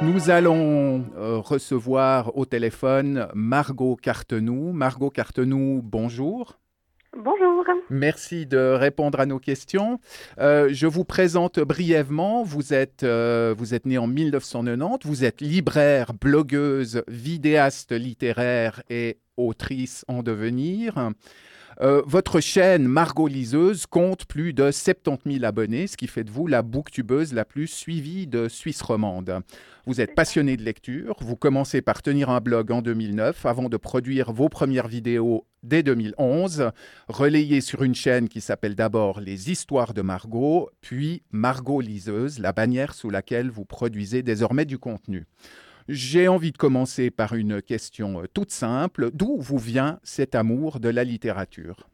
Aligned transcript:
Nous 0.00 0.30
allons 0.30 1.04
euh, 1.16 1.38
recevoir 1.38 2.36
au 2.36 2.44
téléphone 2.44 3.28
Margot 3.34 3.96
Cartenou. 3.96 4.72
Margot 4.72 5.10
Cartenou, 5.10 5.80
bonjour. 5.82 6.58
Bonjour. 7.16 7.48
Merci 7.90 8.46
de 8.46 8.58
répondre 8.58 9.18
à 9.18 9.26
nos 9.26 9.38
questions. 9.38 9.98
Euh, 10.38 10.68
je 10.70 10.86
vous 10.86 11.04
présente 11.04 11.58
brièvement. 11.58 12.44
Vous 12.44 12.74
êtes, 12.74 13.02
euh, 13.02 13.54
vous 13.56 13.74
êtes 13.74 13.86
née 13.86 13.98
en 13.98 14.06
1990. 14.06 15.08
Vous 15.08 15.24
êtes 15.24 15.40
libraire, 15.40 16.12
blogueuse, 16.14 17.02
vidéaste 17.08 17.92
littéraire 17.92 18.82
et 18.90 19.18
autrice 19.36 20.04
en 20.06 20.22
devenir. 20.22 21.12
Euh, 21.80 22.02
votre 22.06 22.40
chaîne 22.40 22.88
Margot 22.88 23.28
Liseuse 23.28 23.86
compte 23.86 24.24
plus 24.24 24.52
de 24.52 24.72
70 24.72 25.34
000 25.34 25.44
abonnés, 25.44 25.86
ce 25.86 25.96
qui 25.96 26.08
fait 26.08 26.24
de 26.24 26.30
vous 26.30 26.48
la 26.48 26.62
booktubeuse 26.62 27.32
la 27.32 27.44
plus 27.44 27.68
suivie 27.68 28.26
de 28.26 28.48
Suisse 28.48 28.82
romande. 28.82 29.42
Vous 29.86 30.00
êtes 30.00 30.16
passionné 30.16 30.56
de 30.56 30.64
lecture, 30.64 31.14
vous 31.20 31.36
commencez 31.36 31.80
par 31.80 32.02
tenir 32.02 32.30
un 32.30 32.40
blog 32.40 32.72
en 32.72 32.82
2009 32.82 33.46
avant 33.46 33.68
de 33.68 33.76
produire 33.76 34.32
vos 34.32 34.48
premières 34.48 34.88
vidéos 34.88 35.46
dès 35.62 35.84
2011, 35.84 36.72
relayées 37.06 37.60
sur 37.60 37.84
une 37.84 37.94
chaîne 37.94 38.28
qui 38.28 38.40
s'appelle 38.40 38.74
d'abord 38.74 39.20
Les 39.20 39.52
Histoires 39.52 39.94
de 39.94 40.02
Margot, 40.02 40.70
puis 40.80 41.22
Margot 41.30 41.80
Liseuse, 41.80 42.40
la 42.40 42.52
bannière 42.52 42.92
sous 42.92 43.08
laquelle 43.08 43.50
vous 43.50 43.64
produisez 43.64 44.24
désormais 44.24 44.64
du 44.64 44.78
contenu. 44.78 45.26
J'ai 45.88 46.28
envie 46.28 46.52
de 46.52 46.58
commencer 46.58 47.10
par 47.10 47.34
une 47.34 47.62
question 47.62 48.20
euh, 48.20 48.26
toute 48.26 48.50
simple. 48.50 49.08
D'où 49.14 49.38
vous 49.38 49.56
vient 49.56 49.98
cet 50.02 50.34
amour 50.34 50.80
de 50.80 50.90
la 50.90 51.02
littérature? 51.02 51.88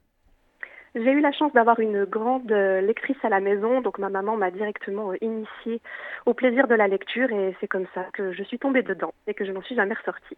J'ai 0.97 1.13
eu 1.13 1.21
la 1.21 1.31
chance 1.31 1.53
d'avoir 1.53 1.79
une 1.79 2.05
grande 2.05 2.51
euh, 2.51 2.81
lectrice 2.81 3.17
à 3.23 3.29
la 3.29 3.39
maison, 3.39 3.83
donc 3.83 4.01
ma 4.01 4.09
maman 4.09 4.37
m'a 4.37 4.51
directement 4.51 5.13
euh, 5.13 5.17
initiée 5.21 5.81
au 6.27 6.35
plaisir 6.35 6.67
de 6.67 6.75
la 6.75 6.89
lecture 6.89 7.31
et 7.31 7.57
c'est 7.61 7.69
comme 7.69 7.87
ça 7.95 8.07
que 8.13 8.33
je 8.33 8.43
suis 8.43 8.59
tombée 8.59 8.83
dedans 8.83 9.15
et 9.29 9.35
que 9.35 9.45
je 9.45 9.53
n'en 9.53 9.63
suis 9.63 9.77
jamais 9.77 9.95
ressortie. 9.95 10.37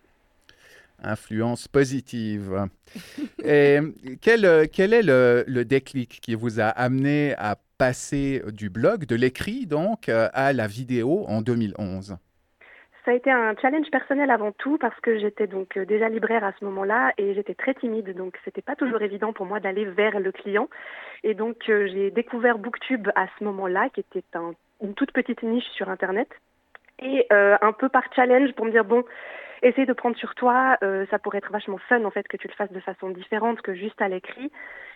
Influence 1.03 1.67
positive. 1.67 2.69
et 3.43 3.79
quel, 4.21 4.69
quel 4.71 4.93
est 4.93 5.03
le, 5.03 5.45
le, 5.47 5.65
déclic 5.65 6.21
qui 6.21 6.35
vous 6.35 6.61
a 6.61 6.67
amené 6.67 7.35
à 7.39 7.57
passer 7.79 8.43
du 8.53 8.69
blog, 8.69 9.07
de 9.07 9.17
l'écrit 9.17 9.67
donc, 9.67 10.11
à 10.11 10.53
la 10.53 10.67
vidéo 10.67 11.25
en 11.29 11.41
2011 11.41 12.19
ça 13.07 13.13
a 13.13 13.15
été 13.15 13.31
un 13.31 13.55
challenge 13.63 13.89
personnel 13.91 14.33
avant 14.33 14.51
tout 14.51 14.79
parce 14.79 14.99
que 15.01 15.17
j'étais 15.19 15.47
donc 15.47 15.77
euh, 15.77 15.87
déjà 15.87 16.09
libraire 16.09 16.43
à 16.43 16.53
ce 16.59 16.65
moment-là 16.65 17.13
et 17.17 17.35
j'étais 17.35 17.55
très 17.55 17.73
timide, 17.73 18.17
donc 18.17 18.37
c'était 18.45 18.63
pas 18.63 18.75
toujours 18.75 19.01
évident 19.01 19.33
pour 19.33 19.47
moi 19.47 19.61
d'aller 19.61 19.85
vers 19.85 20.19
le 20.19 20.33
client. 20.33 20.69
Et 21.23 21.35
donc 21.35 21.57
euh, 21.69 21.87
j'ai 21.87 22.11
découvert 22.11 22.59
Booktube 22.59 23.09
à 23.15 23.29
ce 23.39 23.45
moment-là, 23.45 23.91
qui 23.91 24.01
était 24.01 24.25
une 24.83 24.95
toute 24.95 25.13
petite 25.13 25.45
niche 25.45 25.69
sur 25.77 25.89
Internet. 25.89 26.29
Et 27.01 27.27
euh, 27.33 27.57
un 27.63 27.73
peu 27.73 27.89
par 27.89 28.03
challenge 28.13 28.53
pour 28.55 28.67
me 28.67 28.73
dire 28.73 28.85
bon, 28.85 29.05
essaye 29.63 29.87
de 29.87 29.93
prendre 29.93 30.17
sur 30.17 30.35
toi, 30.35 30.77
ça 31.11 31.19
pourrait 31.21 31.39
être 31.39 31.53
vachement 31.53 31.79
fun 31.89 32.05
en 32.05 32.11
fait 32.11 32.27
que 32.27 32.37
tu 32.37 32.49
le 32.49 32.55
fasses 32.55 32.73
de 32.73 32.81
façon 32.81 33.11
différente 33.11 33.63
que 33.63 33.75
juste 33.75 34.03
à 34.03 34.09
l'écrit. 34.09 34.51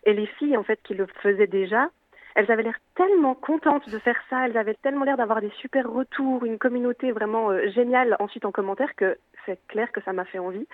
Et 0.05 0.15
les 0.15 0.27
filles 0.27 0.57
en 0.57 0.65
fait 0.65 0.81
qui 0.83 0.95
le 0.95 1.07
faisaient 1.23 1.47
déjà, 1.47 1.89
elles 2.35 2.51
avaient 2.51 2.63
l'air 2.63 2.79
tellement 2.95 3.35
contentes 3.35 3.89
de 3.89 3.99
faire 3.99 4.21
ça, 4.29 4.47
elles 4.47 4.57
avaient 4.57 4.77
tellement 4.83 5.05
l'air 5.05 5.17
d'avoir 5.17 5.41
des 5.41 5.51
super 5.61 5.91
retours, 5.91 6.45
une 6.45 6.59
communauté 6.59 7.13
vraiment 7.13 7.51
euh, 7.51 7.69
géniale 7.71 8.17
ensuite 8.19 8.45
en 8.45 8.53
commentaire 8.53 8.95
que 8.97 9.17
c'est 9.47 9.59
clair 9.69 9.91
que 9.93 10.01
ça 10.03 10.13
m'a 10.13 10.25
fait 10.25 10.39
envie. 10.39 10.67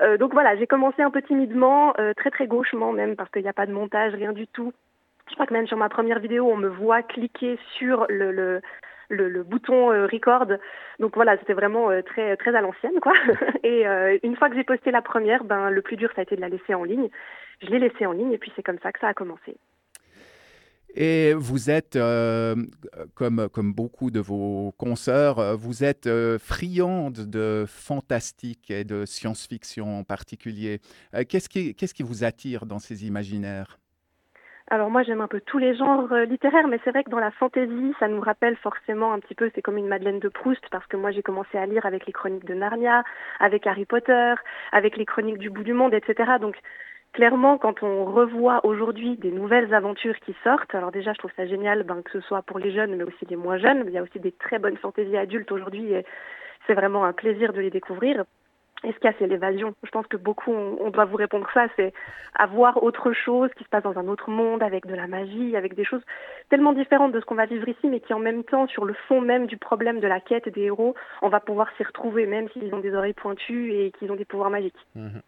Euh, 0.00 0.16
donc 0.16 0.32
voilà, 0.32 0.56
j'ai 0.56 0.66
commencé 0.66 1.02
un 1.02 1.10
peu 1.10 1.22
timidement, 1.22 1.94
euh, 1.98 2.14
très 2.14 2.30
très 2.30 2.46
gauchement 2.46 2.92
même 2.92 3.16
parce 3.16 3.30
qu'il 3.30 3.42
n'y 3.42 3.48
a 3.48 3.54
pas 3.54 3.66
de 3.66 3.72
montage, 3.72 4.14
rien 4.14 4.32
du 4.32 4.46
tout. 4.46 4.72
Je 5.28 5.34
crois 5.34 5.46
que 5.46 5.54
même 5.54 5.66
sur 5.66 5.76
ma 5.76 5.88
première 5.88 6.18
vidéo, 6.18 6.50
on 6.50 6.56
me 6.56 6.68
voit 6.68 7.02
cliquer 7.02 7.58
sur 7.78 8.06
le, 8.08 8.60
bouton 9.44 9.88
record. 9.88 10.46
Donc 10.98 11.14
voilà, 11.14 11.38
c'était 11.38 11.52
vraiment 11.52 11.90
très 12.02 12.36
très 12.36 12.54
à 12.54 12.60
l'ancienne 12.60 12.98
quoi. 13.00 13.12
Et 13.62 13.84
une 14.22 14.36
fois 14.36 14.50
que 14.50 14.56
j'ai 14.56 14.64
posté 14.64 14.90
la 14.90 15.00
première, 15.00 15.44
ben 15.44 15.70
le 15.70 15.80
plus 15.80 15.96
dur 15.96 16.10
ça 16.14 16.20
a 16.20 16.24
été 16.24 16.36
de 16.36 16.40
la 16.40 16.48
laisser 16.48 16.74
en 16.74 16.84
ligne. 16.84 17.08
Je 17.62 17.68
l'ai 17.68 17.78
laissée 17.78 18.04
en 18.04 18.12
ligne 18.12 18.32
et 18.32 18.38
puis 18.38 18.52
c'est 18.56 18.62
comme 18.62 18.80
ça 18.80 18.92
que 18.92 18.98
ça 18.98 19.08
a 19.08 19.14
commencé. 19.14 19.56
Et 20.94 21.32
vous 21.34 21.70
êtes, 21.70 21.96
euh, 21.96 22.54
comme, 23.14 23.48
comme 23.48 23.72
beaucoup 23.72 24.10
de 24.10 24.20
vos 24.20 24.72
consoeurs, 24.76 25.38
euh, 25.38 25.54
vous 25.54 25.84
êtes 25.84 26.06
euh, 26.06 26.38
friande 26.38 27.30
de 27.30 27.64
fantastique 27.66 28.70
et 28.70 28.84
de 28.84 29.06
science-fiction 29.06 30.00
en 30.00 30.04
particulier. 30.04 30.80
qu'est-ce, 31.28 31.48
qui, 31.48 31.74
qu'est-ce 31.74 31.94
qui 31.94 32.02
vous 32.02 32.24
attire 32.24 32.66
dans 32.66 32.78
ces 32.78 33.06
imaginaires? 33.06 33.78
Alors 34.70 34.90
moi 34.90 35.02
j'aime 35.02 35.20
un 35.20 35.28
peu 35.28 35.40
tous 35.40 35.58
les 35.58 35.74
genres 35.74 36.14
littéraires, 36.14 36.68
mais 36.68 36.78
c'est 36.84 36.90
vrai 36.90 37.04
que 37.04 37.10
dans 37.10 37.18
la 37.18 37.32
fantaisie, 37.32 37.94
ça 37.98 38.08
nous 38.08 38.20
rappelle 38.20 38.56
forcément 38.56 39.12
un 39.12 39.18
petit 39.18 39.34
peu, 39.34 39.50
c'est 39.54 39.60
comme 39.60 39.76
une 39.76 39.88
Madeleine 39.88 40.20
de 40.20 40.28
Proust, 40.28 40.62
parce 40.70 40.86
que 40.86 40.96
moi 40.96 41.10
j'ai 41.10 41.22
commencé 41.22 41.58
à 41.58 41.66
lire 41.66 41.84
avec 41.84 42.06
les 42.06 42.12
chroniques 42.12 42.46
de 42.46 42.54
Narnia, 42.54 43.02
avec 43.40 43.66
Harry 43.66 43.84
Potter, 43.84 44.34
avec 44.70 44.96
les 44.96 45.04
chroniques 45.04 45.38
du 45.38 45.50
bout 45.50 45.64
du 45.64 45.74
monde, 45.74 45.92
etc. 45.92 46.32
Donc 46.40 46.56
clairement, 47.12 47.58
quand 47.58 47.82
on 47.82 48.04
revoit 48.04 48.64
aujourd'hui 48.64 49.16
des 49.16 49.30
nouvelles 49.30 49.72
aventures 49.74 50.18
qui 50.20 50.34
sortent, 50.44 50.74
alors 50.74 50.90
déjà, 50.90 51.12
je 51.12 51.18
trouve 51.18 51.32
ça 51.36 51.46
génial, 51.46 51.82
ben, 51.84 52.02
que 52.02 52.10
ce 52.10 52.20
soit 52.20 52.42
pour 52.42 52.58
les 52.58 52.72
jeunes, 52.72 52.96
mais 52.96 53.04
aussi 53.04 53.26
les 53.28 53.36
moins 53.36 53.58
jeunes. 53.58 53.84
Il 53.86 53.92
y 53.92 53.98
a 53.98 54.02
aussi 54.02 54.20
des 54.20 54.32
très 54.32 54.58
bonnes 54.58 54.76
fantaisies 54.76 55.16
adultes 55.16 55.52
aujourd'hui 55.52 55.92
et 55.92 56.04
c'est 56.66 56.74
vraiment 56.74 57.04
un 57.04 57.12
plaisir 57.12 57.52
de 57.52 57.60
les 57.60 57.70
découvrir. 57.70 58.24
Et 58.84 58.92
ce 58.92 58.98
qu'il 58.98 59.04
y 59.04 59.12
a, 59.12 59.14
c'est 59.18 59.26
l'évasion. 59.26 59.74
Je 59.84 59.90
pense 59.90 60.06
que 60.06 60.16
beaucoup, 60.16 60.52
on, 60.52 60.90
doit 60.90 61.04
vous 61.04 61.16
répondre 61.16 61.46
ça, 61.54 61.66
c'est 61.76 61.92
avoir 62.34 62.82
autre 62.82 63.12
chose 63.12 63.50
qui 63.56 63.64
se 63.64 63.68
passe 63.68 63.84
dans 63.84 63.96
un 63.98 64.08
autre 64.08 64.30
monde, 64.30 64.62
avec 64.62 64.86
de 64.86 64.94
la 64.94 65.06
magie, 65.06 65.56
avec 65.56 65.74
des 65.74 65.84
choses 65.84 66.02
tellement 66.50 66.72
différentes 66.72 67.12
de 67.12 67.20
ce 67.20 67.24
qu'on 67.24 67.34
va 67.34 67.46
vivre 67.46 67.68
ici, 67.68 67.86
mais 67.88 68.00
qui 68.00 68.12
en 68.12 68.18
même 68.18 68.44
temps, 68.44 68.66
sur 68.66 68.84
le 68.84 68.94
fond 69.06 69.20
même 69.20 69.46
du 69.46 69.56
problème 69.56 70.00
de 70.00 70.08
la 70.08 70.20
quête 70.20 70.48
des 70.48 70.62
héros, 70.62 70.94
on 71.22 71.28
va 71.28 71.40
pouvoir 71.40 71.68
s'y 71.76 71.84
retrouver, 71.84 72.26
même 72.26 72.48
s'ils 72.50 72.74
ont 72.74 72.80
des 72.80 72.94
oreilles 72.94 73.12
pointues 73.12 73.72
et 73.72 73.92
qu'ils 73.92 74.10
ont 74.10 74.16
des 74.16 74.24
pouvoirs 74.24 74.50
magiques. 74.50 74.74
Mmh 74.96 75.18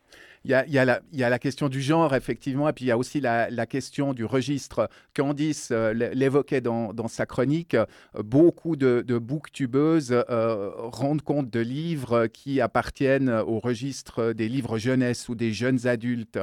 il 0.45 0.51
y, 0.51 0.79
a, 0.79 0.85
la, 0.85 1.39
question 1.39 1.71
du 1.71 1.81
genre, 1.81 2.15
effectivement, 2.15 2.69
et 2.69 2.75
puis 2.75 2.85
il 2.85 2.89
y 2.89 2.91
a 2.91 2.99
aussi 2.99 3.21
la, 3.21 3.67
question 3.67 4.13
du 4.13 4.27
registre. 4.27 4.91
Candice 5.17 5.71
euh, 5.71 5.95
l'évoquait 5.95 6.61
dans, 6.61 7.09
sa 7.09 7.25
chronique. 7.25 7.77
beaucoup 8.23 8.77
de, 8.77 9.03
de 9.07 9.17
booktubeuses 9.17 10.13
euh, 10.29 10.71
rendent 10.77 11.23
compte 11.23 11.49
de 11.49 11.61
livres 11.61 12.27
qui 12.27 12.61
appartiennent 12.61 13.41
au 13.47 13.61
registre 13.61 14.33
des 14.33 14.49
livres 14.49 14.79
jeunesse 14.79 15.29
ou 15.29 15.35
des 15.35 15.53
jeunes 15.53 15.87
adultes. 15.87 16.39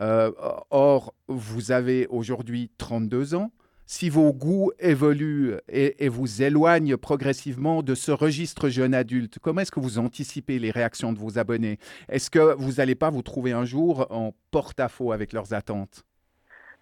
Euh, 0.00 0.30
or, 0.70 1.14
vous 1.28 1.72
avez 1.72 2.06
aujourd'hui 2.08 2.70
32 2.78 3.34
ans. 3.34 3.52
Si 3.86 4.08
vos 4.08 4.32
goûts 4.32 4.72
évoluent 4.78 5.54
et, 5.68 6.08
vous 6.08 6.42
éloignent 6.42 6.96
progressivement 6.96 7.82
de 7.82 7.94
ce 7.94 8.10
registre 8.10 8.68
jeune 8.68 8.94
adulte, 8.94 9.38
comment 9.38 9.60
est-ce 9.60 9.70
que 9.70 9.80
vous 9.80 9.98
anticipez 9.98 10.58
les 10.58 10.70
réactions 10.70 11.12
de 11.12 11.18
vos 11.18 11.38
abonnés? 11.38 11.78
Est-ce 12.08 12.30
que 12.30 12.54
vous 12.54 12.74
n'allez 12.74 12.94
pas 12.94 13.10
vous 13.10 13.22
trouver 13.22 13.52
un 13.52 13.64
jour 13.64 14.06
en 14.10 14.34
porte-à-faux 14.50 15.12
avec 15.12 15.32
leurs 15.32 15.52
attentes? 15.52 16.04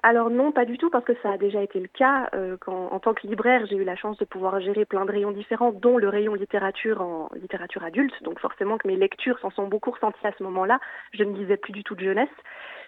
Alors 0.03 0.31
non, 0.31 0.51
pas 0.51 0.65
du 0.65 0.79
tout, 0.79 0.89
parce 0.89 1.05
que 1.05 1.13
ça 1.23 1.33
a 1.33 1.39
déjà 1.39 1.63
été 1.63 1.79
le 1.79 1.89
cas. 1.89 2.31
Euh, 2.35 2.57
en 2.67 2.99
tant 3.01 3.13
que 3.13 3.27
libraire, 3.27 3.67
j'ai 3.67 3.77
eu 3.77 3.85
la 3.85 3.97
chance 3.97 4.17
de 4.17 4.25
pouvoir 4.25 4.59
gérer 4.61 4.87
plein 4.87 5.05
de 5.05 5.11
rayons 5.11 5.31
différents, 5.31 5.73
dont 5.73 5.99
le 5.99 6.09
rayon 6.09 6.35
littérature 6.35 7.03
en 7.03 7.29
littérature 7.35 7.85
adulte. 7.85 8.15
Donc 8.23 8.41
forcément 8.41 8.79
que 8.79 8.89
mes 8.89 8.97
lectures 8.97 9.39
s'en 9.41 9.51
sont 9.51 9.69
beaucoup 9.69 9.91
ressenties 9.91 10.27
à 10.27 10.33
ce 10.39 10.43
moment-là. 10.43 10.81
Je 11.13 11.23
ne 11.25 11.37
lisais 11.37 11.59
plus 11.59 11.73
du 11.73 11.85
tout 11.85 11.95
de 11.95 12.05
jeunesse. 12.05 12.31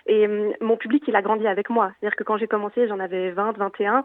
Et 0.06 0.26
hum, 0.26 0.52
mon 0.62 0.76
public, 0.78 1.04
il 1.06 1.16
a 1.16 1.22
grandi 1.22 1.46
avec 1.46 1.68
moi. 1.68 1.92
C'est-à-dire 2.00 2.16
que 2.16 2.24
quand 2.24 2.38
j'ai 2.38 2.48
commencé, 2.48 2.88
j'en 2.88 2.98
avais 2.98 3.30
20, 3.30 3.58
21. 3.58 4.04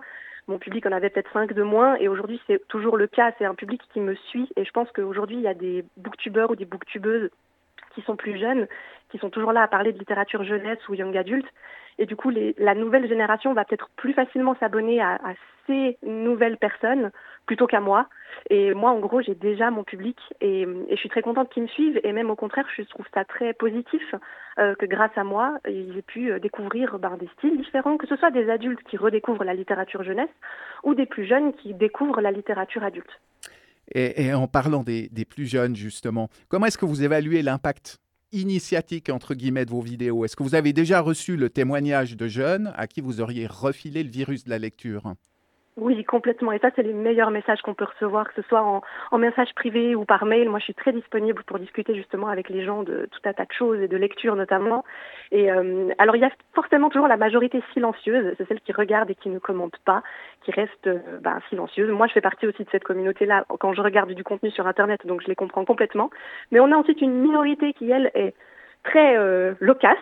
Mon 0.50 0.60
public 0.60 0.86
en 0.86 0.92
avait 0.92 1.10
peut-être 1.10 1.32
5 1.32 1.54
de 1.54 1.64
moins. 1.64 1.96
Et 1.96 2.10
aujourd'hui, 2.10 2.42
c'est 2.46 2.66
toujours 2.68 2.98
le 2.98 3.08
cas. 3.08 3.32
C'est 3.38 3.46
un 3.46 3.56
public 3.56 3.82
qui 3.94 4.02
me 4.02 4.16
suit. 4.16 4.50
Et 4.58 4.66
je 4.66 4.72
pense 4.72 4.92
qu'aujourd'hui, 4.92 5.38
il 5.38 5.44
y 5.44 5.48
a 5.48 5.54
des 5.54 5.86
booktubeurs 5.96 6.52
ou 6.52 6.56
des 6.58 6.66
booktubeuses 6.66 7.30
qui 7.94 8.02
sont 8.02 8.16
plus 8.16 8.38
jeunes, 8.38 8.68
qui 9.10 9.18
sont 9.18 9.30
toujours 9.30 9.52
là 9.52 9.64
à 9.64 9.68
parler 9.68 9.94
de 9.94 10.00
littérature 10.00 10.44
jeunesse 10.44 10.80
ou 10.90 10.94
young 10.94 11.16
adulte. 11.16 11.48
Et 12.00 12.06
du 12.06 12.16
coup, 12.16 12.32
la 12.58 12.76
nouvelle 12.76 13.08
génération 13.08 13.54
va 13.54 13.66
peut-être 13.66 13.90
plus 13.96 14.14
facilement 14.14 14.56
s'abonner 14.60 15.02
à, 15.02 15.18
ces 15.66 15.98
nouvelles 16.04 16.58
personnes 16.58 17.12
plutôt 17.46 17.66
qu'à 17.66 17.80
moi. 17.80 18.08
Et 18.50 18.74
moi, 18.74 18.92
en 18.92 19.00
gros, 19.00 19.22
j'ai 19.22 19.34
déjà 19.34 19.72
mon 19.72 19.84
public 19.84 20.18
et, 20.40 20.62
et, 20.62 20.92
je 20.92 20.96
suis 20.96 21.10
très 21.10 21.22
contente 21.22 21.50
qu'ils 21.50 21.64
me 21.64 21.68
suivent. 21.68 22.00
Et 22.04 22.14
même 22.14 22.30
au 22.30 22.36
contraire, 22.36 22.68
je 22.76 22.84
trouve 22.84 23.06
ça 23.14 23.26
très 23.26 23.54
positif 23.54 24.04
euh, 24.60 24.76
que 24.76 24.86
grâce 24.86 25.18
à 25.18 25.24
moi, 25.24 25.58
ils 25.68 25.98
aient 25.98 26.04
pu 26.04 26.32
euh, 26.32 26.40
découvrir 26.40 27.00
ben, 27.00 27.18
des 27.18 27.28
styles 27.38 27.58
différents, 27.58 27.98
que 27.98 28.08
ce 28.08 28.16
soit 28.16 28.32
des 28.32 28.50
adultes 28.50 28.84
qui 28.84 28.98
redécouvrent 28.98 29.44
la 29.44 29.54
littérature 29.54 30.04
jeunesse 30.04 30.30
ou 30.84 30.94
des 30.94 31.06
plus 31.06 31.26
jeunes 31.26 31.54
qui 31.54 31.74
découvrent 31.74 32.22
la 32.22 32.32
littérature 32.32 32.84
adulte. 32.84 33.20
Et, 33.96 34.34
en 34.34 34.48
parlant 34.48 34.84
des, 34.84 35.10
des 35.10 35.26
plus 35.26 35.48
jeunes, 35.48 35.76
justement, 35.76 36.30
comment 36.50 36.66
est-ce 36.66 36.78
que 36.78 36.86
vous 36.86 37.04
évaluez 37.04 37.42
l'impact 37.42 38.00
initiatique, 38.32 39.10
entre 39.10 39.34
guillemets, 39.34 39.66
de 39.66 39.72
vos 39.72 39.82
vidéos? 39.82 40.26
Est-ce 40.26 40.36
que 40.36 40.44
vous 40.44 40.56
avez 40.56 40.74
déjà 40.74 41.00
reçu 41.00 41.38
le 41.38 41.50
témoignage 41.50 42.18
de 42.18 42.28
jeunes 42.28 42.74
à 42.76 42.88
qui 42.88 43.02
vous 43.02 43.22
auriez 43.22 43.48
refilé 43.48 44.04
le 44.04 44.10
virus 44.10 44.44
de 44.44 44.50
la 44.50 44.60
lecture? 44.60 45.14
Oui, 45.78 46.04
complètement. 46.06 46.52
Et 46.52 46.58
ça, 46.58 46.72
c'est 46.76 46.82
les 46.82 46.92
meilleurs 46.92 47.30
messages 47.30 47.62
qu'on 47.62 47.76
peut 47.76 47.86
recevoir, 47.86 48.28
que 48.28 48.42
ce 48.42 48.48
soit 48.48 48.64
en, 48.64 48.82
en, 49.12 49.18
message 49.20 49.54
privé 49.54 49.94
ou 49.96 50.06
par 50.06 50.26
mail. 50.26 50.50
Moi, 50.50 50.58
je 50.58 50.64
suis 50.64 50.74
très 50.74 50.92
disponible 50.92 51.44
pour 51.44 51.60
discuter 51.60 51.94
justement 51.94 52.30
avec 52.30 52.50
les 52.50 52.66
gens 52.66 52.82
de 52.82 53.08
tout 53.12 53.20
un 53.26 53.34
tas 53.34 53.46
de 53.46 53.52
choses 53.52 53.80
et 53.80 53.88
de 53.88 53.96
lecture 53.96 54.36
notamment. 54.36 54.84
Et 55.32 55.52
euh, 55.52 55.90
alors, 56.00 56.16
il 56.16 56.24
y 56.24 56.26
a 56.26 56.32
forcément 56.56 56.90
toujours 56.90 57.08
la 57.08 57.18
majorité 57.18 57.62
silencieuse, 57.74 58.34
c'est 58.38 58.48
celle 58.48 58.60
qui 58.62 58.72
regarde 58.72 59.12
et 59.12 59.16
qui 59.16 59.30
ne 59.30 59.38
commente 59.38 59.78
pas, 59.86 60.02
qui 60.42 60.50
reste 60.50 60.88
euh, 60.88 61.20
ben, 61.22 61.40
silencieuse. 61.50 61.92
Moi, 61.92 62.08
je 62.08 62.14
fais 62.14 62.22
partie 62.22 62.48
aussi 62.48 62.64
de 62.64 62.70
cette 62.72 62.84
communauté-là 62.84 63.46
quand 63.60 63.74
je 63.74 63.82
regarde 63.82 64.12
du 64.14 64.24
contenu 64.24 64.50
sur 64.50 64.66
Internet, 64.66 65.06
donc 65.06 65.22
je 65.22 65.28
les 65.28 65.36
comprends 65.36 65.64
complètement. 65.64 66.10
Mais 66.52 66.60
on 66.60 66.72
a 66.72 66.76
ensuite 66.76 67.02
une 67.02 67.22
minorité 67.22 67.74
qui, 67.74 67.92
elle, 67.92 68.10
est 68.16 68.34
très 68.84 69.18
euh, 69.18 69.54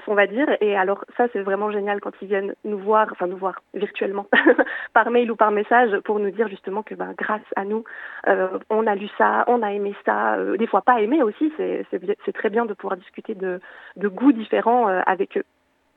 on 0.07 0.15
va 0.15 0.27
dire. 0.27 0.47
Et 0.61 0.75
alors 0.75 1.05
ça, 1.17 1.27
c'est 1.33 1.41
vraiment 1.41 1.71
génial 1.71 1.99
quand 1.99 2.11
ils 2.21 2.27
viennent 2.27 2.53
nous 2.63 2.77
voir, 2.77 3.07
enfin 3.11 3.27
nous 3.27 3.37
voir 3.37 3.61
virtuellement, 3.73 4.27
par 4.93 5.09
mail 5.11 5.31
ou 5.31 5.35
par 5.35 5.51
message, 5.51 5.97
pour 6.01 6.19
nous 6.19 6.31
dire 6.31 6.47
justement 6.47 6.83
que 6.83 6.95
ben, 6.95 7.13
grâce 7.17 7.41
à 7.55 7.65
nous, 7.65 7.83
euh, 8.27 8.59
on 8.69 8.87
a 8.87 8.95
lu 8.95 9.07
ça, 9.17 9.43
on 9.47 9.61
a 9.61 9.73
aimé 9.73 9.95
ça, 10.05 10.35
euh, 10.35 10.57
des 10.57 10.67
fois 10.67 10.81
pas 10.81 11.01
aimé 11.01 11.23
aussi. 11.23 11.51
C'est 11.57 12.33
très 12.33 12.49
bien 12.49 12.65
de 12.65 12.73
pouvoir 12.73 12.97
discuter 12.97 13.35
de, 13.35 13.59
de 13.95 14.07
goûts 14.07 14.33
différents 14.33 14.89
euh, 14.89 15.01
avec 15.05 15.37
eux. 15.37 15.45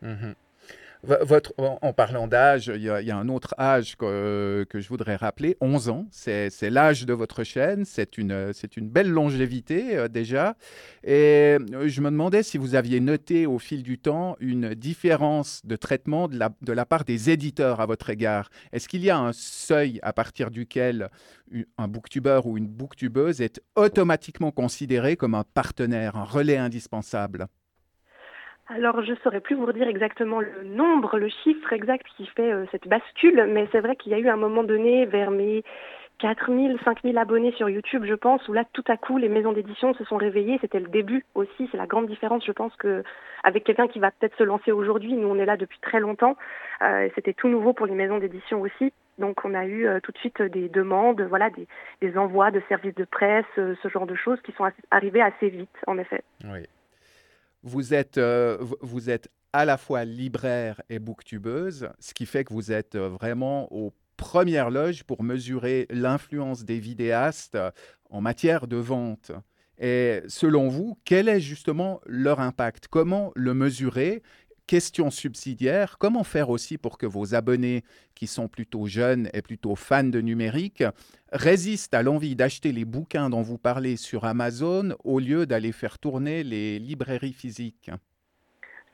Mmh 0.03 0.33
votre, 1.05 1.55
en 1.59 1.93
parlant 1.93 2.27
d'âge, 2.27 2.73
il, 2.75 2.83
y, 2.83 2.91
a 2.91 3.17
un 3.17 3.29
autre 3.29 3.55
âge 3.59 3.97
que, 3.97 4.67
que 4.69 4.81
je 4.81 4.89
voudrais 4.89 5.17
rappeler, 5.17 5.57
11 5.61 5.89
ans. 5.91 6.07
C'est 6.11 6.71
l'âge 6.71 7.07
de 7.07 7.13
votre 7.13 7.45
chaîne. 7.45 7.85
C'est 7.85 8.19
une, 8.19 8.53
une 8.77 8.89
belle 8.89 9.11
longévité 9.11 9.97
euh, 9.97 10.09
déjà. 10.09 10.57
Et 11.05 11.57
euh, 11.73 11.89
je 11.89 12.01
me 12.01 12.11
demandais 12.11 12.43
si 12.43 12.59
vous 12.59 12.75
aviez 12.75 13.01
noté 13.01 13.47
au 13.47 13.59
fil 13.59 13.83
du 13.83 13.99
temps 13.99 14.37
une 14.41 14.75
différence 14.75 15.65
de 15.65 15.77
traitement 15.77 16.29
de 16.29 16.39
la, 16.39 16.51
de 16.63 16.73
la 16.73 16.85
part 16.85 17.05
des 17.05 17.31
éditeurs 17.31 17.81
à 17.81 17.87
votre 17.87 18.11
égard. 18.11 18.51
Est-ce 18.73 18.89
qu'il 18.89 19.05
y 19.05 19.11
a 19.11 19.19
un 19.19 19.33
seuil 19.33 20.01
à 20.03 20.13
partir 20.13 20.51
duquel 20.51 21.09
un 21.79 21.89
booktuber 21.89 22.41
ou 22.45 22.59
une 22.59 22.69
booktubeuse 22.69 23.41
est 23.41 23.61
automatiquement 23.77 24.51
considéré 24.51 25.17
comme 25.17 25.35
un 25.35 25.45
partenaire, 25.45 26.17
un 26.17 26.25
relais 26.25 26.57
indispensable? 26.57 27.49
Alors, 28.71 29.03
je 29.03 29.13
ne 29.13 29.17
saurais 29.17 29.41
plus 29.41 29.57
vous 29.57 29.73
dire 29.73 29.89
exactement 29.89 30.41
le 30.41 30.63
nombre, 30.65 31.19
le 31.19 31.29
chiffre 31.29 31.73
exact 31.73 32.07
qui 32.17 32.27
fait 32.27 32.53
euh, 32.53 32.67
cette 32.71 32.87
bascule, 32.87 33.47
mais 33.51 33.67
c'est 33.73 33.81
vrai 33.81 33.97
qu'il 33.97 34.13
y 34.13 34.15
a 34.15 34.19
eu 34.19 34.29
un 34.29 34.37
moment 34.37 34.63
donné, 34.63 35.07
vers 35.07 35.31
mes 35.31 35.65
4000, 36.19 36.77
5000 36.85 37.17
abonnés 37.17 37.53
sur 37.53 37.71
YouTube, 37.71 38.05
je 38.05 38.15
pense, 38.15 38.47
où 38.47 38.53
là, 38.53 38.65
tout 38.75 38.85
à 38.89 38.99
coup, 38.99 39.17
les 39.17 39.31
maisons 39.31 39.53
d'édition 39.53 39.95
se 39.95 40.05
sont 40.05 40.19
réveillées. 40.19 40.59
C'était 40.61 40.81
le 40.81 40.89
début 40.89 41.25
aussi. 41.35 41.69
C'est 41.71 41.79
la 41.79 41.87
grande 41.87 42.09
différence, 42.09 42.45
je 42.45 42.53
pense, 42.53 42.75
que 42.77 43.03
avec 43.43 43.65
quelqu'un 43.65 43.89
qui 43.89 44.01
va 44.01 44.11
peut-être 44.11 44.37
se 44.37 44.43
lancer 44.43 44.71
aujourd'hui. 44.71 45.15
Nous, 45.15 45.29
on 45.29 45.39
est 45.39 45.47
là 45.47 45.57
depuis 45.57 45.79
très 45.81 46.01
longtemps. 46.01 46.37
Euh, 46.83 47.09
C'était 47.15 47.33
tout 47.33 47.49
nouveau 47.49 47.73
pour 47.73 47.87
les 47.87 47.95
maisons 47.95 48.19
d'édition 48.19 48.61
aussi. 48.61 48.93
Donc, 49.19 49.45
on 49.47 49.55
a 49.55 49.65
eu 49.65 49.87
euh, 49.87 50.01
tout 50.01 50.13
de 50.13 50.19
suite 50.19 50.43
des 50.43 50.69
demandes, 50.69 51.23
voilà, 51.23 51.49
des, 52.03 52.19
envois 52.19 52.51
de 52.51 52.61
services 52.69 52.95
de 52.97 53.05
presse, 53.05 53.47
ce 53.57 53.89
genre 53.89 54.07
de 54.07 54.15
choses 54.15 54.41
qui 54.43 54.53
sont 54.53 54.65
arrivées 54.91 55.23
assez 55.23 55.49
vite, 55.49 55.77
en 55.87 55.97
effet. 55.99 56.23
Vous 57.63 57.95
êtes, 57.95 58.19
euh, 58.19 58.59
vous 58.81 59.11
êtes 59.11 59.31
à 59.53 59.65
la 59.65 59.77
fois 59.77 60.05
libraire 60.05 60.83
et 60.89 60.99
booktubeuse, 60.99 61.89
ce 61.99 62.15
qui 62.15 62.27
fait 62.27 62.45
que 62.45 62.53
vous 62.53 62.73
êtes 62.73 62.95
euh, 62.95 63.09
vraiment 63.09 63.73
aux 63.73 63.95
premières 64.17 64.71
loges 64.71 65.05
pour 65.05 65.23
mesurer 65.23 65.87
l'influence 65.91 66.65
des 66.65 66.79
vidéastes 66.79 67.55
euh, 67.55 67.71
en 68.11 68.21
matière 68.21 68.67
de 68.67 68.77
vente. 68.77 69.33
Et 69.79 70.23
selon 70.27 70.69
vous, 70.69 70.99
quel 71.05 71.29
est 71.29 71.41
justement 71.41 72.01
leur 72.05 72.41
impact? 72.41 72.89
Comment 72.89 73.33
le 73.37 73.55
mesurer? 73.55 74.23
Question 74.69 75.11
subsidiaire, 75.11 75.97
comment 75.97 76.25
faire 76.25 76.51
aussi 76.51 76.77
pour 76.77 76.99
que 76.99 77.07
vos 77.07 77.35
abonnés, 77.35 77.85
qui 78.15 78.27
sont 78.27 78.49
plutôt 78.49 78.87
jeunes 78.87 79.31
et 79.33 79.41
plutôt 79.41 79.75
fans 79.75 80.05
de 80.05 80.21
numérique, 80.21 80.85
résistent 81.33 81.95
à 81.95 82.03
l'envie 82.03 82.37
d'acheter 82.37 82.73
les 82.73 82.85
bouquins 82.85 83.31
dont 83.31 83.41
vous 83.41 83.57
parlez 83.57 83.97
sur 83.97 84.27
Amazon 84.27 84.95
au 85.05 85.21
lieu 85.21 85.47
d'aller 85.47 85.73
faire 85.73 85.99
tourner 85.99 86.45
les 86.45 86.79
librairies 86.79 87.33
physiques? 87.33 87.91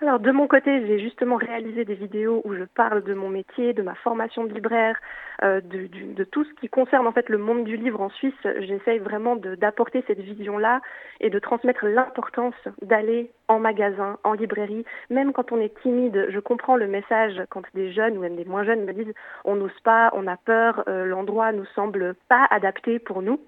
Alors 0.06 0.20
de 0.20 0.30
mon 0.30 0.46
côté, 0.46 0.86
j'ai 0.86 0.98
justement 0.98 1.36
réalisé 1.36 1.84
des 1.86 1.94
vidéos 1.94 2.42
où 2.44 2.54
je 2.54 2.64
parle 2.64 3.02
de 3.02 3.14
mon 3.14 3.30
métier, 3.30 3.72
de 3.72 3.82
ma 3.82 3.94
formation 3.94 4.44
de 4.44 4.52
libraire, 4.52 4.98
euh, 5.42 5.60
de, 5.62 6.24
tout 6.24 6.44
ce 6.44 6.52
qui 6.60 6.68
concerne 6.68 7.06
en 7.06 7.12
fait 7.12 7.28
le 7.30 7.38
monde 7.38 7.64
du 7.64 7.76
livre 7.76 8.00
en 8.02 8.10
Suisse. 8.10 8.34
J'essaye 8.60 8.98
vraiment 8.98 9.36
d'apporter 9.36 10.04
cette 10.06 10.20
vision-là 10.20 10.82
et 11.20 11.30
de 11.30 11.38
transmettre 11.38 11.86
l'importance 11.86 12.54
d'aller 12.82 13.30
en 13.48 13.58
magasin, 13.58 14.18
en 14.24 14.34
librairie, 14.34 14.84
même 15.08 15.32
quand 15.32 15.52
on 15.52 15.60
est 15.60 15.74
timide. 15.80 16.26
Je 16.28 16.38
comprends 16.38 16.76
le 16.76 16.86
message 16.86 17.42
quand 17.48 17.62
des 17.74 17.90
jeunes 17.92 18.18
ou 18.18 18.20
même 18.20 18.36
des 18.36 18.44
moins 18.44 18.64
jeunes 18.64 18.84
me 18.84 18.92
disent 18.92 19.14
on 19.44 19.56
n'ose 19.56 19.80
pas, 19.84 20.10
on 20.12 20.26
a 20.26 20.36
peur, 20.36 20.84
euh, 20.86 21.06
l'endroit 21.06 21.52
nous 21.52 21.66
semble 21.74 22.14
pas 22.28 22.46
adapté 22.50 22.98
pour 22.98 23.22
nous. 23.22 23.40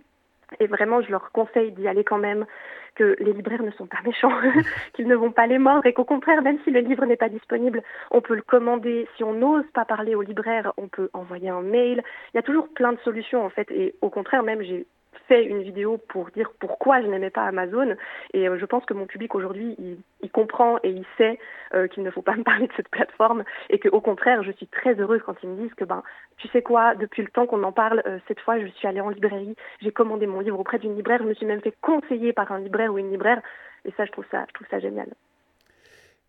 Et 0.60 0.66
vraiment, 0.66 1.00
je 1.02 1.10
leur 1.10 1.32
conseille 1.32 1.72
d'y 1.72 1.88
aller 1.88 2.04
quand 2.04 2.18
même, 2.18 2.46
que 2.96 3.16
les 3.20 3.32
libraires 3.32 3.62
ne 3.62 3.70
sont 3.72 3.86
pas 3.86 3.98
méchants, 4.04 4.32
qu'ils 4.94 5.06
ne 5.06 5.14
vont 5.14 5.30
pas 5.30 5.46
les 5.46 5.58
mordre 5.58 5.86
et 5.86 5.92
qu'au 5.92 6.04
contraire, 6.04 6.42
même 6.42 6.58
si 6.64 6.70
le 6.70 6.80
livre 6.80 7.04
n'est 7.04 7.16
pas 7.16 7.28
disponible, 7.28 7.82
on 8.10 8.20
peut 8.20 8.34
le 8.34 8.42
commander. 8.42 9.06
Si 9.16 9.22
on 9.22 9.34
n'ose 9.34 9.66
pas 9.72 9.84
parler 9.84 10.14
au 10.14 10.22
libraire, 10.22 10.72
on 10.76 10.88
peut 10.88 11.10
envoyer 11.12 11.50
un 11.50 11.62
mail. 11.62 12.02
Il 12.32 12.36
y 12.36 12.40
a 12.40 12.42
toujours 12.42 12.68
plein 12.68 12.92
de 12.92 12.98
solutions 13.00 13.44
en 13.44 13.50
fait. 13.50 13.70
Et 13.70 13.94
au 14.00 14.10
contraire, 14.10 14.42
même, 14.42 14.62
j'ai 14.62 14.86
fait 15.28 15.44
une 15.44 15.62
vidéo 15.62 15.98
pour 16.08 16.30
dire 16.30 16.50
pourquoi 16.58 17.00
je 17.02 17.06
n'aimais 17.06 17.30
pas 17.30 17.44
Amazon. 17.44 17.96
Et 18.32 18.48
euh, 18.48 18.58
je 18.58 18.64
pense 18.64 18.84
que 18.84 18.94
mon 18.94 19.06
public 19.06 19.34
aujourd'hui, 19.34 19.76
il, 19.78 20.30
comprend 20.30 20.78
et 20.82 20.90
il 20.90 21.04
sait 21.16 21.38
euh, 21.74 21.88
qu'il 21.88 22.02
ne 22.02 22.10
faut 22.10 22.22
pas 22.22 22.34
me 22.36 22.42
parler 22.42 22.66
de 22.66 22.72
cette 22.76 22.88
plateforme 22.88 23.44
et 23.70 23.78
qu'au 23.78 24.00
contraire, 24.00 24.42
je 24.42 24.52
suis 24.52 24.66
très 24.66 24.94
heureuse 24.94 25.22
quand 25.24 25.36
ils 25.42 25.48
me 25.48 25.56
disent 25.62 25.74
que, 25.74 25.84
ben, 25.84 26.02
tu 26.36 26.48
sais 26.48 26.62
quoi, 26.62 26.94
depuis 26.94 27.22
le 27.22 27.28
temps 27.28 27.46
qu'on 27.46 27.62
en 27.62 27.72
parle, 27.72 28.02
euh, 28.06 28.18
cette 28.28 28.40
fois, 28.40 28.58
je 28.58 28.66
suis 28.66 28.86
allée 28.86 29.00
en 29.00 29.08
librairie, 29.08 29.56
j'ai 29.80 29.92
commandé 29.92 30.26
mon 30.26 30.40
livre 30.40 30.58
auprès 30.58 30.78
d'une 30.78 30.96
libraire, 30.96 31.20
je 31.22 31.28
me 31.28 31.34
suis 31.34 31.46
même 31.46 31.62
fait 31.62 31.74
conseiller 31.80 32.32
par 32.32 32.52
un 32.52 32.58
libraire 32.58 32.92
ou 32.92 32.98
une 32.98 33.10
libraire. 33.10 33.40
Et 33.84 33.92
ça, 33.96 34.04
je 34.04 34.12
trouve 34.12 34.26
ça, 34.30 34.44
je 34.48 34.54
trouve 34.54 34.66
ça 34.68 34.78
génial. 34.78 35.08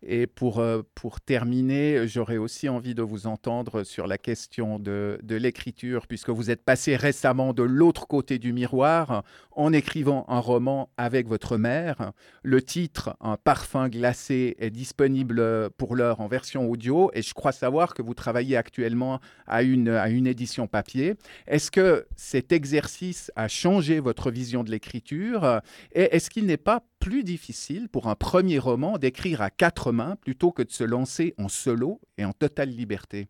Et 0.02 0.28
pour, 0.28 0.60
euh, 0.60 0.82
pour 0.94 1.20
terminer, 1.20 2.06
j'aurais 2.06 2.36
aussi 2.36 2.68
envie 2.68 2.94
de 2.94 3.02
vous 3.02 3.26
entendre 3.26 3.82
sur 3.82 4.06
la 4.06 4.16
question 4.16 4.78
de, 4.78 5.18
de 5.22 5.34
l'écriture, 5.34 6.06
puisque 6.06 6.30
vous 6.30 6.50
êtes 6.50 6.62
passé 6.62 6.94
récemment 6.94 7.52
de 7.52 7.64
l'autre 7.64 8.06
côté 8.06 8.38
du 8.38 8.52
miroir 8.52 9.24
en 9.52 9.72
écrivant 9.72 10.24
un 10.28 10.38
roman 10.38 10.88
avec 10.96 11.26
votre 11.26 11.56
mère. 11.56 12.12
Le 12.42 12.62
titre, 12.62 13.16
Un 13.20 13.36
parfum 13.36 13.88
glacé, 13.88 14.54
est 14.60 14.70
disponible 14.70 15.70
pour 15.70 15.96
l'heure 15.96 16.20
en 16.20 16.28
version 16.28 16.70
audio, 16.70 17.10
et 17.14 17.22
je 17.22 17.34
crois 17.34 17.52
savoir 17.52 17.94
que 17.94 18.02
vous 18.02 18.14
travaillez 18.14 18.56
actuellement 18.56 19.20
à 19.46 19.64
une, 19.64 19.88
à 19.88 20.08
une 20.08 20.28
édition 20.28 20.68
papier. 20.68 21.16
Est-ce 21.48 21.72
que 21.72 22.06
cet 22.14 22.52
exercice 22.52 23.32
a 23.34 23.48
changé 23.48 23.98
votre 23.98 24.30
vision 24.30 24.62
de 24.62 24.70
l'écriture, 24.70 25.60
et 25.92 26.14
est-ce 26.14 26.30
qu'il 26.30 26.46
n'est 26.46 26.56
pas 26.56 26.84
plus 27.00 27.24
difficile 27.24 27.88
pour 27.88 28.08
un 28.08 28.14
premier 28.14 28.58
roman 28.58 28.98
d'écrire 28.98 29.42
à 29.42 29.50
quatre 29.50 29.92
mains 29.92 30.16
plutôt 30.16 30.52
que 30.52 30.62
de 30.62 30.70
se 30.70 30.84
lancer 30.84 31.34
en 31.38 31.48
solo 31.48 32.00
et 32.16 32.24
en 32.24 32.32
totale 32.32 32.68
liberté? 32.68 33.28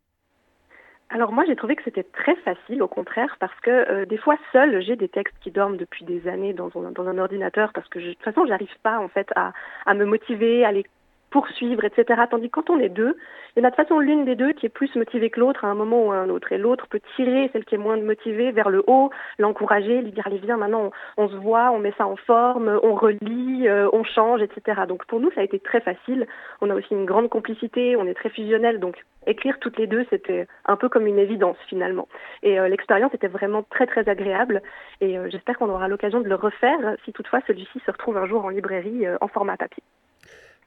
Alors 1.11 1.33
moi 1.33 1.45
j'ai 1.47 1.57
trouvé 1.57 1.75
que 1.75 1.83
c'était 1.85 2.03
très 2.05 2.37
facile 2.37 2.83
au 2.83 2.89
contraire 2.89 3.37
parce 3.41 3.59
que 3.61 3.71
euh, 3.71 4.05
des 4.05 4.19
fois 4.19 4.37
seule 4.53 4.83
j'ai 4.83 4.95
des 4.95 5.09
textes 5.09 5.37
qui 5.41 5.51
dorment 5.51 5.79
depuis 5.79 6.05
des 6.05 6.29
années 6.29 6.53
dans 6.53 6.71
un, 6.77 7.19
ordinateur 7.19 7.73
parce 7.73 7.89
que 7.89 7.99
de 7.99 8.13
toute 8.13 8.23
façon 8.23 8.45
j'arrive 8.47 8.77
pas 8.83 8.99
en 8.99 9.09
fait 9.09 9.29
à, 9.35 9.53
à 9.87 9.95
me 9.95 10.05
motiver, 10.05 10.67
à 10.67 10.73
les 10.73 10.85
poursuivre, 11.31 11.85
etc. 11.85 12.23
Tandis 12.31 12.49
que 12.49 12.61
quand 12.61 12.71
on 12.71 12.79
est 12.79 12.89
deux, 12.89 13.17
il 13.57 13.63
y 13.63 13.65
en 13.65 13.69
a 13.69 13.71
de 13.71 13.77
façon 13.77 13.99
l'une 13.99 14.25
des 14.25 14.37
deux 14.37 14.53
qui 14.53 14.67
est 14.67 14.71
plus 14.71 14.95
motivée 14.95 15.31
que 15.31 15.41
l'autre 15.41 15.65
à 15.65 15.69
un 15.69 15.75
moment 15.75 16.07
ou 16.07 16.13
à 16.13 16.17
un 16.17 16.29
autre. 16.29 16.53
Et 16.53 16.59
l'autre 16.59 16.87
peut 16.87 17.01
tirer 17.17 17.51
celle 17.53 17.65
qui 17.65 17.75
est 17.75 17.79
moins 17.79 17.97
motivée 17.97 18.53
vers 18.53 18.71
le 18.71 18.85
haut, 18.87 19.11
l'encourager, 19.39 20.01
lui 20.01 20.13
dire 20.13 20.27
allez 20.27 20.39
viens 20.39 20.57
maintenant 20.57 20.91
on, 21.17 21.29
se 21.29 21.35
voit, 21.37 21.71
on 21.73 21.79
met 21.79 21.93
ça 21.99 22.07
en 22.07 22.17
forme, 22.17 22.79
on 22.83 22.95
relit, 22.95 23.69
euh, 23.69 23.89
on 23.93 24.05
change, 24.05 24.43
etc. 24.43 24.83
Donc 24.87 25.05
pour 25.07 25.21
nous 25.21 25.31
ça 25.33 25.41
a 25.41 25.45
été 25.45 25.59
très 25.59 25.81
facile. 25.81 26.27
On 26.61 26.71
a 26.71 26.75
aussi 26.75 26.93
une 26.93 27.05
grande 27.05 27.29
complicité, 27.29 27.97
on 27.97 28.07
est 28.07 28.15
très 28.15 28.31
fusionnels, 28.31 28.81
donc 28.81 29.05
écrire 29.27 29.59
toutes 29.59 29.79
les 29.79 29.87
deux 29.87 30.07
c'était 30.11 30.47
un 30.65 30.77
peu 30.77 30.89
comme 30.89 31.07
une 31.07 31.19
évidence 31.19 31.57
finalement. 31.69 32.09
Et 32.43 32.59
euh, 32.59 32.69
l'expérience 32.69 33.13
était 33.15 33.29
vraiment 33.29 33.65
très 33.65 33.87
très 33.87 34.09
agréable 34.09 34.63
et 35.01 35.19
euh, 35.19 35.29
j'espère 35.31 35.59
qu'on 35.59 35.69
aura 35.69 35.89
l'occasion 35.89 36.21
de 36.21 36.29
le 36.29 36.37
refaire 36.37 36.97
si 37.05 37.13
toutefois 37.13 37.41
celui-ci 37.47 37.81
se 37.85 37.91
retrouve 37.91 38.17
un 38.17 38.27
jour 38.27 38.45
en 38.45 38.51
librairie 38.51 39.05
en 39.21 39.29
format 39.29 39.57
papier. 39.57 39.83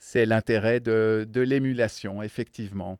C'est 0.03 0.25
l'intérêt 0.25 0.79
de, 0.79 1.27
l'émulation, 1.35 2.23
effectivement. 2.23 2.97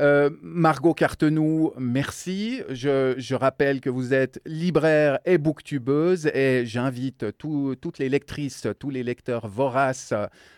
Euh, 0.00 0.30
Margot 0.42 0.92
Cartenou, 0.92 1.72
merci. 1.78 2.60
Je, 2.70 3.34
rappelle 3.34 3.80
que 3.80 3.88
vous 3.88 4.12
êtes 4.12 4.40
libraire 4.44 5.20
et 5.26 5.38
booktubeuse 5.38 6.26
et 6.34 6.66
j'invite 6.66 7.26
toutes 7.38 7.98
les 7.98 8.08
lectrices, 8.08 8.66
tous 8.80 8.90
les 8.90 9.04
lecteurs 9.04 9.46
voraces 9.46 10.12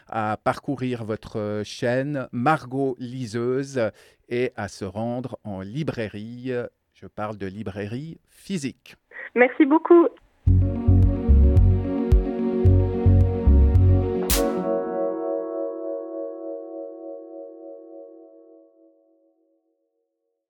à 0.08 0.38
parcourir 0.42 1.04
votre 1.04 1.60
chaîne 1.62 2.26
Margot 2.32 2.96
Liseuse 2.98 3.90
et 4.30 4.52
à 4.56 4.68
se 4.68 4.86
rendre 4.86 5.38
en 5.44 5.60
librairie. 5.60 6.52
Je 6.94 7.06
parle 7.06 7.36
de 7.36 7.46
librairie 7.46 8.18
physique. 8.30 8.96
Merci 9.34 9.66
beaucoup. 9.66 10.08